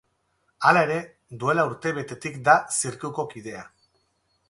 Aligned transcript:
Hala 0.69 0.81
ere, 0.87 0.97
duela 1.43 1.67
urtebetetik 1.73 2.43
da 2.51 2.59
zirkuko 2.79 3.31
kidea. 3.37 3.67